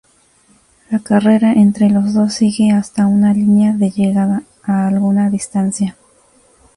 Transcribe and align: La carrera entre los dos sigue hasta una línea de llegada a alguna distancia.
La 0.89 0.97
carrera 0.97 1.51
entre 1.53 1.91
los 1.91 2.15
dos 2.15 2.33
sigue 2.33 2.71
hasta 2.71 3.05
una 3.05 3.35
línea 3.35 3.73
de 3.73 3.91
llegada 3.91 4.41
a 4.63 4.87
alguna 4.87 5.29
distancia. 5.29 5.95